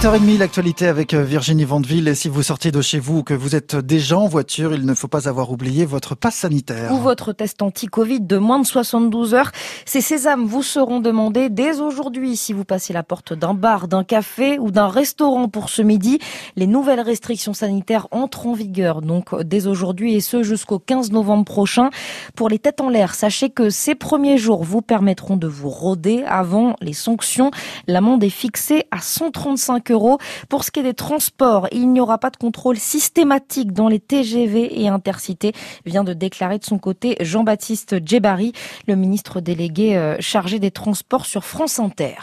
[0.00, 2.08] 8h30, l'actualité avec euh, Virginie Vandeville.
[2.08, 4.86] Et si vous sortez de chez vous ou que vous êtes déjà en voiture, il
[4.86, 6.90] ne faut pas avoir oublié votre passe sanitaire.
[6.94, 9.52] Ou votre test anti-Covid de moins de 72 heures.
[9.84, 14.02] Ces sésames vous seront demandés dès aujourd'hui si vous passez la porte d'un bar, d'un
[14.02, 16.18] café ou d'un restaurant pour ce midi.
[16.56, 21.44] Les nouvelles restrictions sanitaires entrent en vigueur donc dès aujourd'hui et ce jusqu'au 15 novembre
[21.44, 21.90] prochain.
[22.36, 26.24] Pour les têtes en l'air, sachez que ces premiers jours vous permettront de vous rôder
[26.26, 27.50] avant les sanctions.
[27.86, 30.18] L'amende est fixée à 135 euros.
[30.48, 34.00] Pour ce qui est des transports, il n'y aura pas de contrôle systématique dans les
[34.00, 35.52] TGV et intercités,
[35.86, 38.52] vient de déclarer de son côté Jean-Baptiste Djebari,
[38.86, 42.14] le ministre délégué euh, chargé des transports sur France Inter.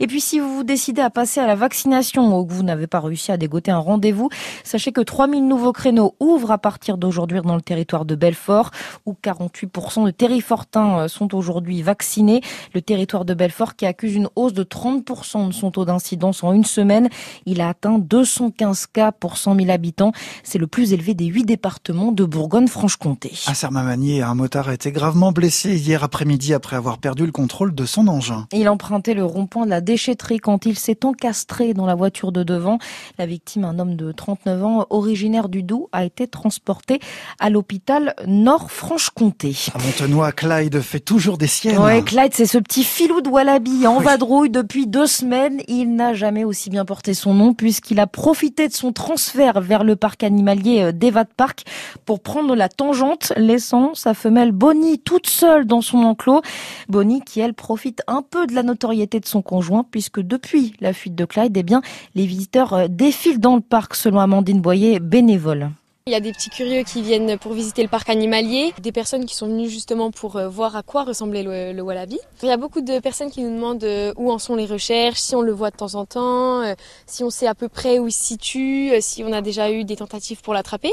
[0.00, 2.86] Et puis si vous vous décidez à passer à la vaccination ou que vous n'avez
[2.86, 4.28] pas réussi à dégoter un rendez-vous,
[4.64, 8.70] sachez que 3000 nouveaux créneaux ouvrent à partir d'aujourd'hui dans le territoire de Belfort,
[9.04, 12.40] où 48% de terrifortins euh, sont aujourd'hui vaccinés.
[12.74, 16.52] Le territoire de Belfort qui accuse une hausse de 30% de son taux d'incidence en
[16.52, 17.08] une semaine
[17.46, 20.12] il a atteint 215 cas pour 100 000 habitants.
[20.42, 23.32] C'est le plus élevé des huit départements de Bourgogne-Franche-Comté.
[23.46, 27.74] À Sermamagny, un motard a été gravement blessé hier après-midi après avoir perdu le contrôle
[27.74, 28.46] de son engin.
[28.52, 32.42] Il empruntait le rond-point de la déchetterie quand il s'est encastré dans la voiture de
[32.42, 32.78] devant.
[33.18, 37.00] La victime, un homme de 39 ans, originaire du Doubs, a été transporté
[37.38, 39.56] à l'hôpital Nord-Franche-Comté.
[39.74, 41.78] À Montenoy, Clyde fait toujours des siennes.
[41.78, 45.60] Ouais, Clyde, c'est ce petit filou de Wallaby en vadrouille depuis deux semaines.
[45.68, 49.84] Il n'a jamais aussi bien porté son nom puisqu'il a profité de son transfert vers
[49.84, 51.64] le parc animalier euh, d'Evat Park
[52.04, 56.42] pour prendre la tangente, laissant sa femelle Bonnie toute seule dans son enclos.
[56.88, 60.92] Bonnie qui, elle, profite un peu de la notoriété de son conjoint puisque depuis la
[60.92, 61.82] fuite de Clyde, eh bien,
[62.14, 65.70] les visiteurs euh, défilent dans le parc selon Amandine Boyer, bénévole.
[66.08, 69.26] Il y a des petits curieux qui viennent pour visiter le parc animalier, des personnes
[69.26, 72.20] qui sont venues justement pour euh, voir à quoi ressemblait le, wallaby.
[72.44, 75.18] Il y a beaucoup de personnes qui nous demandent euh, où en sont les recherches,
[75.18, 76.74] si on le voit de temps en temps, euh,
[77.06, 79.82] si on sait à peu près où il se situe, si on a déjà eu
[79.82, 80.92] des tentatives pour l'attraper.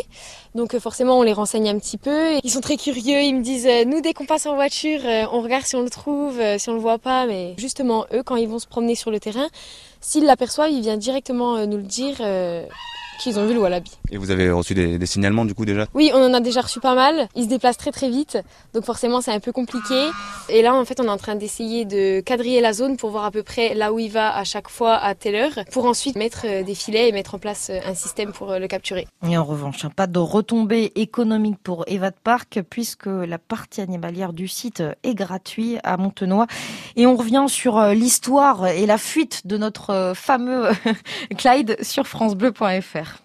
[0.56, 2.40] Donc forcément on les renseigne un petit peu.
[2.44, 5.02] Ils sont très curieux, ils me disent nous dès qu'on passe en voiture,
[5.32, 7.28] on regarde si on le trouve, si on le voit pas.
[7.28, 9.48] Mais justement eux quand ils vont se promener sur le terrain,
[10.02, 12.16] s'ils l'aperçoivent, ils viennent directement nous le dire
[13.20, 13.92] qu'ils ont vu le wallaby.
[14.12, 15.86] Et vous avez reçu des, signalements du coup déjà?
[15.94, 17.28] Oui, on en a déjà reçu pas mal.
[17.36, 18.38] Ils se déplacent très très vite,
[18.74, 20.10] donc forcément c'est un peu compliqué.
[20.50, 23.26] Et là en fait on est en train d'essayer de quadriller la zone pour voir
[23.26, 26.16] à peu près là où il va à chaque fois à telle heure, pour ensuite
[26.16, 29.08] mettre euh, des filets et mettre en place euh, un système pour euh, le capturer.
[29.28, 34.48] Et en revanche, pas de retombées économiques pour Evad Park puisque la partie animalière du
[34.48, 36.46] site est gratuite à Montenoy.
[36.96, 40.70] Et on revient sur l'histoire et la fuite de notre fameux
[41.38, 43.24] Clyde sur francebleu.fr faire.